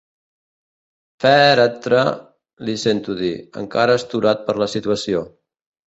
[1.25, 2.01] Fèretre,
[2.71, 3.33] li sento dir,
[3.65, 5.27] encara astorat per la situació.